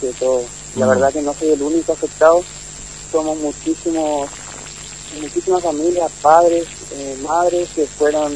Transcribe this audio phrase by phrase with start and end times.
[0.00, 0.42] de todo.
[0.76, 2.42] La verdad que no soy el único afectado,
[3.10, 4.28] somos muchísimos,
[5.20, 8.32] muchísimas familias, padres, eh, madres que fueron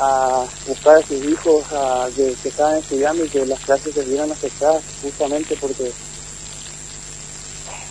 [0.00, 4.02] a buscar a sus hijos a, que, que estaban estudiando y que las clases se
[4.04, 5.90] vieron afectadas justamente porque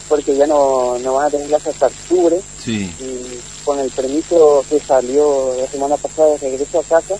[0.08, 2.94] porque ya no, no van a tener clases hasta octubre Sí.
[3.00, 7.16] y con el permiso que salió la semana pasada de regreso a casa.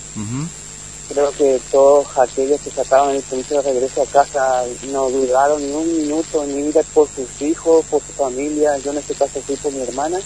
[1.09, 5.71] Creo que todos aquellos que sacaban el permiso de regreso a casa no dudaron ni
[5.73, 8.77] un minuto en ir por sus hijos, por su familia.
[8.83, 10.19] Yo en este caso fui por mi hermana.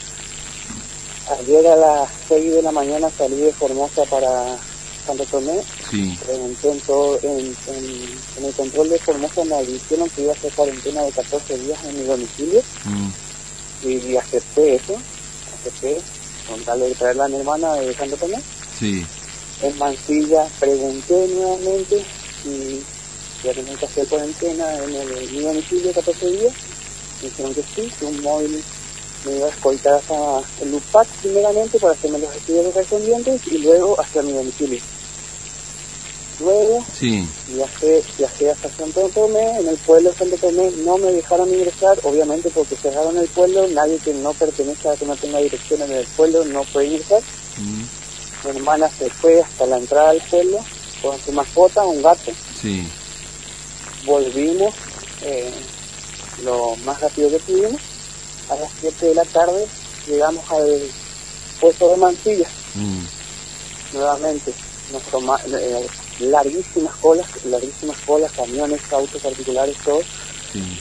[1.40, 4.58] Ayer a las 6 de la mañana salí de Formosa para
[5.06, 5.62] Santo Tomé.
[5.90, 6.18] Sí.
[6.26, 10.36] Pregunté en, todo, en, en- en el control de Formosa me dijeron que iba a
[10.36, 13.10] hacer cuarentena de 14 días en mi domicilio Mm.
[13.84, 14.96] y, y acepté eso.
[15.60, 16.02] Acepté
[16.50, 18.38] con tal de traerla a mi hermana de Santo Tomé
[18.78, 19.06] Sí.
[19.64, 22.04] En Mansilla pregunté nuevamente
[22.42, 22.84] si
[23.44, 26.54] ya tenían que hacer cuarentena en el, mi domicilio 14 días.
[27.22, 28.64] Me dijeron que sí, que un móvil
[29.26, 33.96] me iba a escoltar hasta el UPAC primeramente para hacerme los estudios correspondientes y luego
[34.02, 34.80] hacia mi domicilio.
[36.40, 37.30] Luego Sí.
[37.48, 41.94] viajé, viajé hasta Santo Tomé, en el pueblo de Santo Tomé no me dejaron ingresar,
[42.04, 46.08] obviamente porque cerraron el pueblo, nadie que no pertenezca, que no tenga dirección en el
[46.18, 47.22] pueblo no puede ingresar.
[48.44, 50.60] Mi hermana se fue hasta la entrada del pueblo
[51.02, 52.32] con su mascota, un gato.
[52.60, 52.88] Sí.
[54.06, 54.74] Volvimos
[55.24, 55.52] eh,
[56.44, 57.82] lo más rápido que pudimos.
[58.50, 59.66] A las 7 de la tarde
[60.08, 60.82] llegamos al
[61.60, 63.04] puesto de Mansilla Mm.
[63.94, 64.54] nuevamente.
[64.92, 65.88] Nos toma, eh,
[66.20, 70.02] larguísimas colas, larguísimas colas, camiones, autos particulares, todo.
[70.52, 70.80] Sí.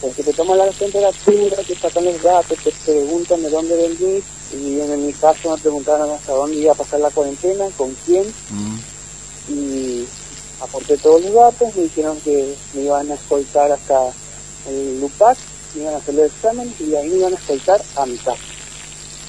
[0.00, 4.24] Porque te toman la temperatura, te sacan los datos, te preguntan de dónde venís.
[4.52, 8.26] Y en mi caso me preguntaron hasta dónde iba a pasar la cuarentena, con quién.
[8.50, 8.78] Mm.
[9.48, 10.06] y
[10.60, 14.12] aporté todos los datos, me dijeron que me iban a escoltar hasta
[14.68, 15.38] el LUPAC,
[15.74, 18.16] me iban a hacer los exámenes y de ahí me iban a escoltar a mi
[18.18, 18.38] casa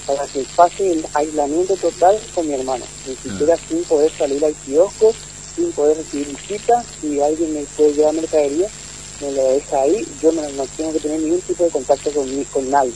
[0.05, 4.53] para que pase el aislamiento total con mi hermano, ni siquiera sin poder salir al
[4.55, 5.13] kiosco,
[5.55, 8.69] sin poder recibir visita, si alguien me puede llevar mercadería,
[9.21, 12.43] me lo deja ahí, yo no, no tengo que tener ningún tipo de contacto con,
[12.45, 12.93] con nadie.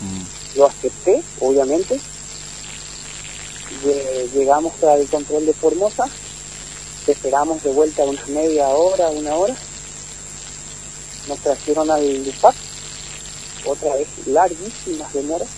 [0.00, 0.22] Mm.
[0.58, 2.00] Lo acepté, obviamente.
[3.84, 6.04] Lle- Llegamos al control de Formosa.
[7.06, 9.56] Esperamos de vuelta unas media hora, una hora.
[11.28, 12.54] Nos trajeron al LUPAC.
[13.66, 15.48] Otra vez larguísimas demoras.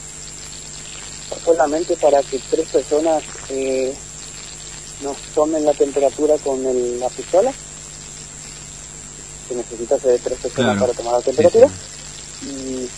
[1.44, 3.94] Solamente para que tres personas eh,
[5.03, 7.53] nos tomen la temperatura con el- la pistola.
[9.50, 10.80] Se necesita de tres personas Claro.
[10.80, 11.68] para tomar la temperatura
[12.40, 12.88] Sí, y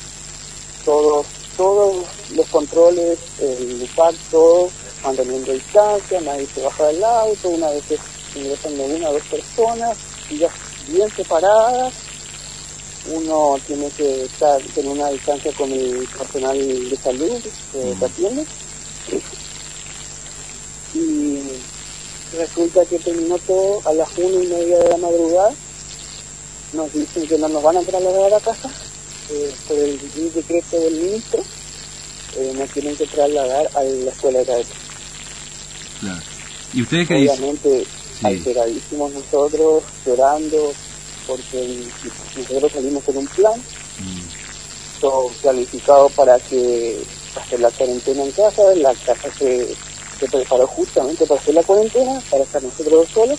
[0.84, 1.24] todos
[1.56, 2.04] todos
[2.34, 4.68] los controles, el lugar, todo
[5.02, 7.98] manteniendo distancia, nadie se baja del auto, una vez que
[8.38, 9.96] ingresan de una o dos personas,
[10.28, 10.50] sillas
[10.88, 11.92] bien separadas,
[13.14, 17.42] uno tiene que estar en una distancia con el personal de salud
[17.72, 18.46] que te atiende.
[20.94, 21.40] Y
[22.36, 25.52] resulta que terminó todo a las una y media de la madrugada
[26.72, 28.70] nos dicen que no nos van a trasladar a casa
[29.30, 29.98] eh, por el
[30.34, 31.42] decreto del ministro,
[32.36, 34.76] eh, nos tienen que trasladar a la escuela de cadetes.
[36.00, 36.22] Claro.
[36.74, 37.14] ¿Y ustedes qué?
[37.16, 37.86] Obviamente,
[38.20, 38.26] Sí.
[38.26, 40.72] alteradísimos nosotros, llorando,
[41.26, 41.84] porque
[42.36, 43.54] nosotros salimos con un plan,
[43.98, 45.00] Mm.
[45.00, 47.02] todo planificado para que
[47.36, 49.74] hacer la cuarentena en casa, la casa se,
[50.20, 53.38] se preparó justamente para hacer la cuarentena, para estar nosotros dos solos,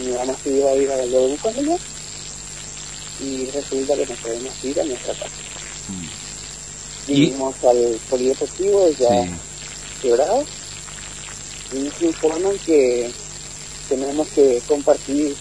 [0.00, 1.36] y mamá se iba a ir a lo de un
[3.20, 5.30] y resulta que nos podemos ir a nuestra casa.
[5.88, 6.04] Mm.
[7.08, 9.30] Y- Vinimos al polideportivo ya Sí.
[10.02, 10.44] quebrado,
[11.72, 13.10] y nos informan que
[13.88, 15.34] tenemos que compartir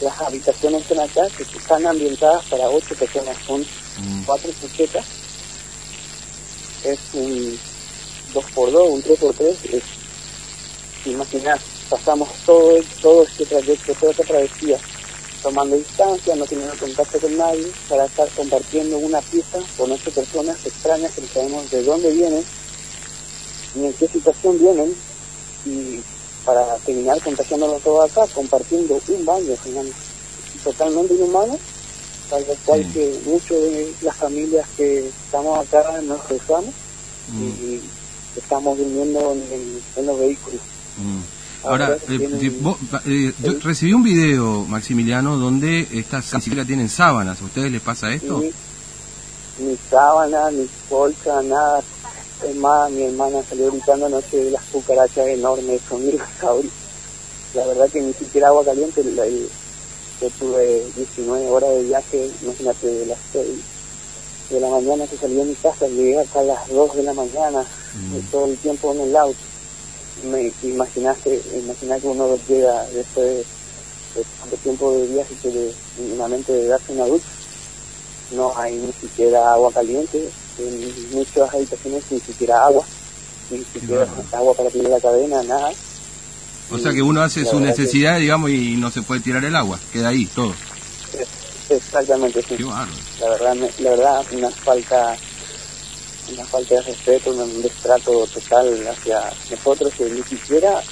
[0.00, 4.24] las habitaciones que acá, que están ambientadas para ocho personas, son Mm.
[4.24, 5.04] cuatro sujetas,
[6.84, 7.58] es un
[8.34, 9.82] 2x2, un 3x3, es,
[11.06, 14.78] imaginás, pasamos todo, todo este trayecto, toda esta travesía,
[15.46, 20.56] tomando distancia, no teniendo contacto con nadie, para estar compartiendo una pieza con ocho personas
[20.66, 22.44] extrañas que no sabemos de dónde vienen,
[23.76, 24.92] ni en qué situación vienen,
[25.64, 26.02] y
[26.44, 29.92] para terminar contagiándonos todo acá, compartiendo un baño, final,
[30.64, 31.56] totalmente inhumano,
[32.28, 32.90] tal cual Sí.
[32.92, 36.74] que muchas de las familias que estamos acá nos rezamos
[37.28, 37.42] Mm.
[37.44, 37.80] y
[38.36, 40.60] estamos durmiendo en, en- en los vehículos.
[40.96, 41.20] Mm.
[41.66, 42.76] Ahora, eh, vos,
[43.06, 47.40] eh, yo recibí un video, Maximiliano, donde estas ni siquiera tienen sábanas.
[47.40, 48.38] ¿A ustedes les pasa esto?
[48.40, 51.82] Ni, ni sábana, ni colcha, nada.
[52.46, 56.72] Es más, mi hermana salió gritando anoche de las cucarachas enormes, son dinosaurios.
[57.54, 59.48] La verdad que ni siquiera agua caliente, el-
[60.18, 63.48] Yo tuve 19 horas de viaje, imagínate, de las 6
[64.48, 67.60] de la mañana que salí de mi casa, llegué hasta las 2 de la mañana,
[67.62, 68.18] Mm.
[68.30, 69.36] todo el tiempo en el auto.
[70.24, 73.36] Me imaginaste, imaginá que uno llega después de,
[74.20, 77.26] de tanto tiempo de viaje que de, mínimamente de darse una ducha.
[78.32, 80.28] No hay ni siquiera agua caliente,
[80.58, 82.84] en muchas habitaciones ni siquiera agua,
[83.50, 85.70] ni siquiera agua para tirar la cadena, nada.
[86.70, 89.54] O sea que uno hace su que- necesidad, digamos, y no se puede tirar el
[89.54, 90.54] agua, queda ahí todo.
[91.68, 92.56] Exactamente, sí.
[92.56, 92.64] Qué.
[92.64, 95.16] La verdad, me- la verdad, una falta,
[96.32, 100.82] una falta de respeto, un, destrato total hacia nosotros que ni siquiera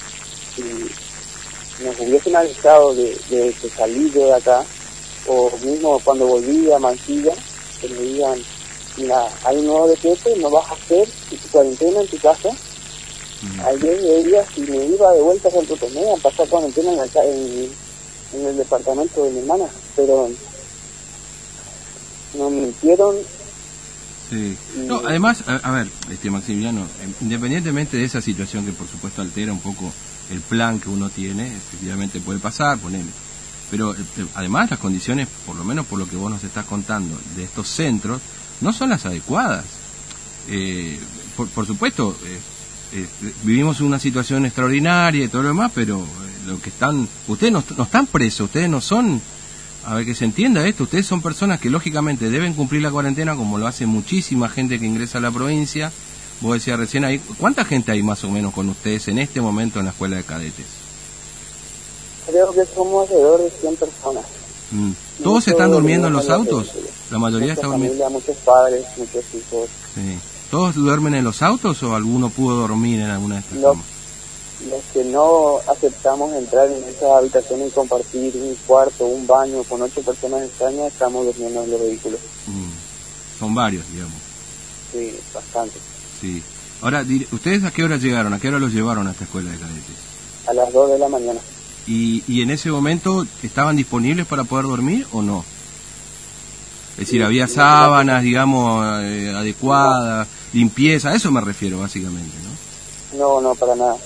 [0.55, 0.63] si
[1.83, 4.63] nos hubiesen avisado de, de, de salir yo de acá,
[5.27, 7.33] o mismo cuando volví a Mansilla,
[7.81, 8.41] que me digan,
[8.97, 12.49] mira, hay un nuevo decreto, no vas a hacer tu cuarentena en tu casa,
[13.41, 13.59] Mm.
[13.67, 17.05] Ayer veía si me iba de vuelta a Santo Tomé a pasar cuarentena en, la
[17.25, 17.69] en,
[18.33, 19.65] en el departamento de mi hermana,
[19.95, 20.29] pero
[22.33, 23.17] nos mintieron
[24.29, 24.57] Sí.
[24.87, 29.21] No, además, a, a ver, este Maximiliano, eh, independientemente de esa situación que por supuesto
[29.21, 29.93] altera un poco
[30.31, 33.09] el plan que uno tiene, efectivamente puede pasar, ponele.
[33.69, 36.65] Pero eh, eh, además las condiciones, por lo menos por lo que vos nos estás
[36.65, 38.21] contando, de estos centros,
[38.61, 39.65] no son las adecuadas.
[40.47, 40.99] Eh,
[41.35, 42.39] por, por supuesto, eh,
[42.93, 43.07] eh,
[43.43, 46.05] vivimos una situación extraordinaria y todo lo demás, pero
[46.47, 49.21] lo que están, ustedes no, no están presos, ustedes no son
[49.85, 53.35] a ver que se entienda esto, ustedes son personas que lógicamente deben cumplir la cuarentena
[53.35, 55.91] como lo hace muchísima gente que ingresa a la provincia.
[56.41, 59.79] Vos decías recién ahí, ¿cuánta gente hay más o menos con ustedes en este momento
[59.79, 60.65] en la escuela de cadetes?
[62.27, 64.25] Creo que somos alrededor de 100 personas.
[64.71, 64.91] Mm.
[65.23, 66.71] ¿Todos están durmiendo en los autos?
[67.11, 68.09] La mayoría está durmiendo.
[68.09, 69.69] muchos padres, muchos hijos.
[69.93, 70.17] Sí.
[70.49, 73.94] ¿Todos duermen en los autos o alguno pudo dormir en alguna de estas No.
[74.69, 79.81] Los que no aceptamos entrar en esas habitaciones y compartir un cuarto, un baño con
[79.81, 82.19] ocho personas extrañas, estamos durmiendo en los vehículos.
[82.47, 83.39] Mm.
[83.39, 84.15] Son varios, digamos.
[84.91, 85.77] Sí, bastante.
[86.21, 86.41] Sí.
[86.81, 88.33] Ahora, ¿ustedes a qué hora llegaron?
[88.33, 89.95] ¿A qué hora los llevaron a esta escuela de cadetes?
[90.47, 91.39] A las 2 de la mañana.
[91.87, 95.43] ¿Y, y en ese momento estaban disponibles para poder dormir o no?
[96.93, 103.19] Es decir, Sí, había sábanas, digamos, eh, adecuadas, limpieza, a eso me refiero básicamente, ¿no?
[103.19, 103.97] No, no, para nada.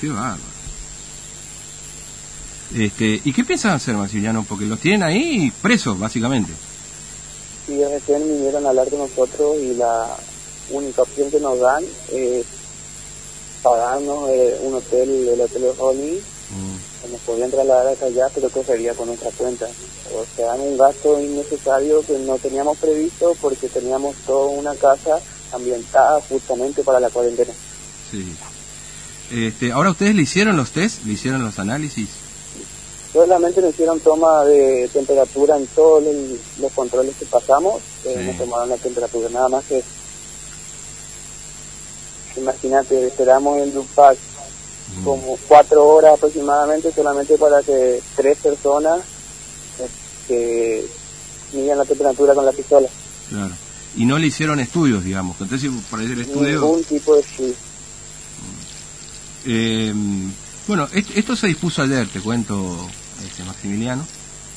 [0.00, 0.56] Qué bárbaro.
[2.74, 4.44] Este, ¿Y qué piensan hacer, Maximiliano?
[4.48, 6.52] Porque los tienen ahí presos, básicamente.
[7.68, 10.16] Y recién vinieron a hablar con nosotros y la
[10.70, 12.44] única opción que nos dan es
[13.62, 16.20] pagarnos eh, un hotel, el hotel de Rolling,
[16.50, 19.66] Mm, que nos podían trasladar hasta allá, pero que sería con nuestra cuenta.
[20.14, 25.18] O sea, un gasto innecesario que no teníamos previsto porque teníamos toda una casa
[25.52, 27.52] ambientada justamente para la cuarentena.
[28.10, 28.34] sí.
[29.30, 31.04] Este, Ahora, ¿ustedes le hicieron los test?
[31.04, 32.08] ¿Le hicieron los análisis?
[33.12, 38.24] Solamente nos hicieron toma de temperatura en todos el- los controles que pasamos, eh, Sí.
[38.26, 39.82] nos tomaron la temperatura, nada más que.
[42.36, 44.18] Imagínate, esperamos en Dupac
[45.00, 49.00] Mm, como cuatro horas aproximadamente solamente para que tres personas
[49.80, 49.88] eh,
[50.28, 50.86] que
[51.54, 52.88] midan la temperatura con la pistola.
[53.28, 53.52] Claro.
[53.96, 55.36] Y no le hicieron estudios, digamos.
[55.40, 56.60] Entonces, por ahí el estudio...
[56.60, 57.54] Ningún tipo de estudio.
[59.46, 59.94] Eh,
[60.66, 62.88] bueno, est- esto se dispuso ayer, te cuento,
[63.24, 64.06] este, Maximiliano.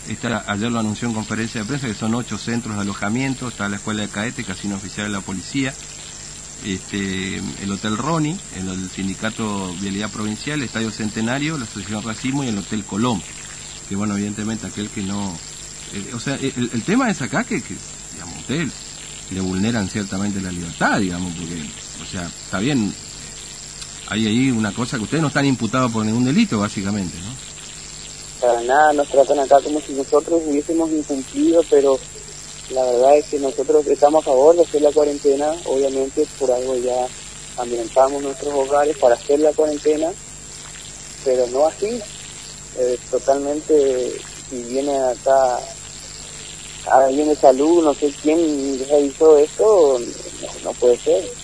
[0.07, 3.69] Esta, ayer lo anunció en conferencia de prensa que son ocho centros de alojamiento, está
[3.69, 5.71] la escuela de cadete, casino oficial de la policía,
[6.65, 12.43] este, el Hotel Roni, el, el Sindicato Vialidad Provincial, el Estadio Centenario, la Asociación Racismo
[12.43, 13.21] y el Hotel Colón.
[13.87, 15.37] Que bueno, evidentemente aquel que no...
[15.93, 17.75] eh, o sea, el, el tema es acá que, que
[18.13, 18.71] digamos, ustedes
[19.31, 21.61] le vulneran ciertamente la libertad, digamos, porque,
[22.01, 22.93] o sea, está bien,
[24.09, 27.29] hay ahí una cosa que ustedes no están imputados por ningún delito, básicamente, ¿no?
[28.41, 31.99] Para nada nos tratan acá como si nosotros hubiésemos incumplido, pero
[32.71, 36.75] la verdad es que nosotros estamos a favor de hacer la cuarentena, obviamente por algo
[36.77, 37.07] ya
[37.57, 40.09] ambientamos nuestros hogares para hacer la cuarentena,
[41.25, 41.99] pero no así,
[42.79, 45.59] eh, totalmente, si viene acá
[46.91, 51.38] alguien de salud, no sé quién realizó esto, no, no puede ser.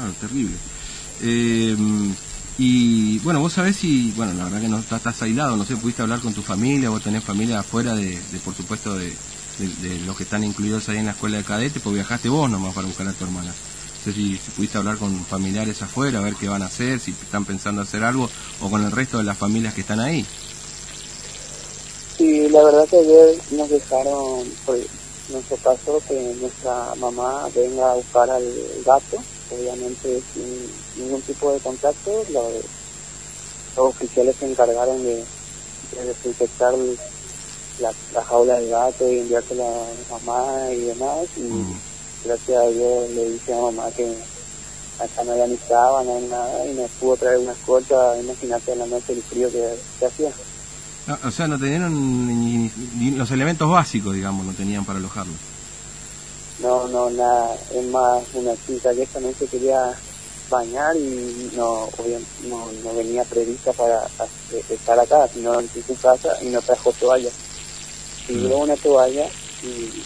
[0.00, 0.56] Claro, terrible.
[1.20, 1.76] Eh,
[2.56, 6.00] y bueno, vos sabés si, bueno, la verdad que no estás, aislado, no sé, pudiste
[6.00, 9.12] hablar con tu familia, vos tenés familia afuera de, por supuesto, de,
[9.58, 12.74] de, los que están incluidos ahí en la escuela de cadete, pues viajaste vos nomás
[12.74, 13.50] para buscar a tu hermana.
[13.50, 17.10] No sé si, pudiste hablar con familiares afuera, a ver qué van a hacer, si
[17.10, 18.30] están pensando hacer algo,
[18.62, 20.24] o con el resto de las familias que están ahí.
[22.16, 24.86] Sí, la verdad que ayer nos dejaron, pues,
[25.28, 28.44] nuestro caso, que nuestra mamá venga a buscar al
[28.84, 35.24] gato, obviamente sin ningún tipo de contacto, lo, los oficiales se encargaron de,
[36.06, 36.72] desinfectar
[37.80, 41.26] la, la, jaula del gato y enviársela a la mamá y demás.
[41.36, 41.80] Y mm.
[42.24, 44.14] gracias a Dios le dije a mamá que
[45.02, 48.20] acá no había ni sábana ni nada y me pudo traer una escolta.
[48.20, 50.30] Imagínate la noche el frío que, hacía.
[51.08, 52.70] Ah, o sea, no tenían ni,
[53.12, 55.32] los elementos básicos, digamos, no tenían para alojarlo.
[56.62, 57.56] No, no, nada.
[57.74, 59.94] Es más, una chica que esta noche quería
[60.50, 61.88] bañar y no,
[62.48, 64.02] no, no venía prevista para
[64.68, 67.30] estar acá, sino en su casa y no trajo toalla.
[68.28, 68.52] Y mm.
[68.52, 69.26] una toalla
[69.62, 70.02] y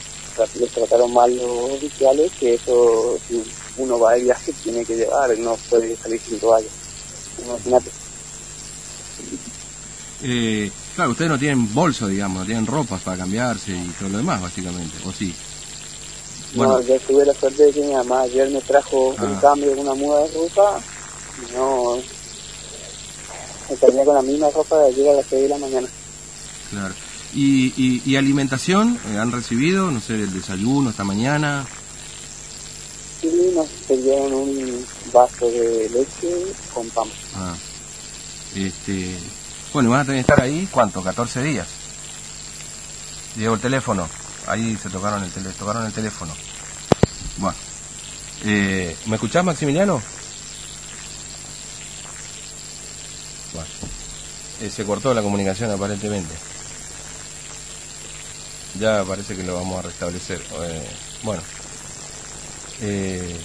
[0.58, 3.42] les trataron mal los oficiales, que eso, si
[3.76, 6.68] uno va de viaje, tiene que llevar, no puede salir sin toalla.
[7.44, 7.90] Imagínate.
[10.22, 14.18] Eh, claro, ustedes no tienen bolso, digamos, no tienen ropas para cambiarse y todo lo
[14.18, 15.34] demás, básicamente, ¿o sí?
[16.54, 16.74] Bueno.
[16.74, 19.38] No, yo tuve la suerte de que mi mamá ayer me trajo un ah.
[19.40, 20.80] cambio de una muda de ropa
[21.42, 21.96] y no
[23.70, 25.88] me terminé con la misma ropa de ayer a las 6 de la mañana.
[26.70, 26.94] Claro.
[27.34, 28.96] ¿Y, y, alimentación?
[29.08, 31.66] Eh, ¿Han recibido, no sé, el desayuno esta mañana?
[33.20, 36.32] Sí, nos dieron un vaso de leche
[36.72, 37.08] con pan.
[37.34, 37.54] Ah.
[38.54, 39.16] Este,
[39.72, 41.02] bueno, van a tener que estar ahí, ¿cuánto?
[41.02, 41.66] ¿14 días?
[43.36, 44.08] Llevo el teléfono.
[44.46, 46.34] Ahí se tocaron el, tele, tocaron el teléfono.
[47.38, 47.56] Bueno.
[48.44, 50.02] Eh, ¿Me escuchás, Maximiliano?
[53.54, 53.68] Bueno.
[54.60, 56.34] Eh, se cortó la comunicación aparentemente.
[58.78, 60.42] Ya parece que lo vamos a restablecer.
[60.62, 60.88] Eh,
[61.22, 61.42] bueno.
[62.82, 63.40] Eh,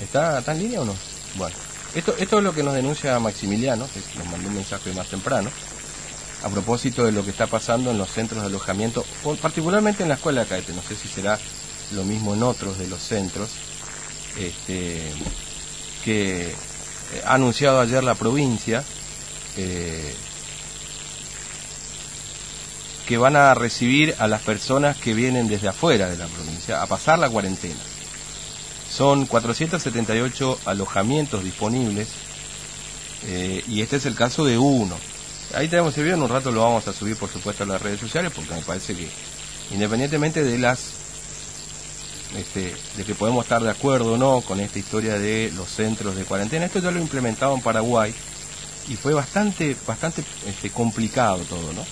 [0.00, 0.94] ¿está, ¿Está en línea o no?
[1.36, 1.56] Bueno.
[1.92, 5.50] Esto, esto es lo que nos denuncia Maximiliano, que nos mandó un mensaje más temprano
[6.42, 9.04] a propósito de lo que está pasando en los centros de alojamiento,
[9.42, 11.38] particularmente en la escuela de Caete, no sé si será
[11.92, 13.50] lo mismo en otros de los centros,
[14.38, 15.12] este,
[16.04, 18.84] que eh, ha anunciado ayer la provincia
[19.56, 20.14] eh,
[23.06, 26.86] que van a recibir a las personas que vienen desde afuera de la provincia a
[26.86, 27.80] pasar la cuarentena.
[28.88, 32.08] Son 478 alojamientos disponibles
[33.26, 34.96] eh, y este es el caso de uno.
[35.54, 37.82] Ahí tenemos el video, en un rato lo vamos a subir por supuesto a las
[37.82, 39.08] redes sociales porque me parece que
[39.72, 40.78] independientemente de las
[42.36, 46.14] este, de que podemos estar de acuerdo o no con esta historia de los centros
[46.14, 48.14] de cuarentena, esto ya lo implementado en Paraguay
[48.88, 51.84] y fue bastante bastante este, complicado todo, ¿no?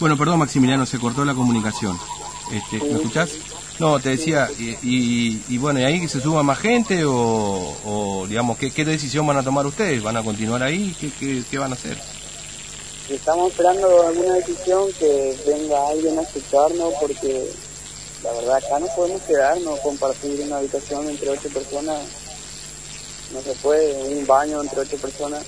[0.00, 1.98] Bueno, perdón Maximiliano, se cortó la comunicación.
[2.52, 3.30] Este, ¿Me escuchás?
[3.78, 8.70] No, te decía, y, y, bueno, ¿y ahí se suma más gente o, digamos, ¿qué,
[8.70, 10.02] ¿qué, decisión van a tomar ustedes?
[10.02, 10.96] ¿Van a continuar ahí?
[11.00, 11.98] ¿Qué, qué, qué van a hacer?
[13.10, 17.50] Estamos esperando alguna decisión que venga alguien a escucharnos porque
[18.22, 22.00] la verdad acá no podemos quedarnos, compartir una habitación entre ocho personas,
[23.32, 25.44] no se puede, un baño entre ocho personas,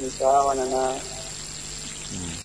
[0.00, 1.13] ni sábana, nada.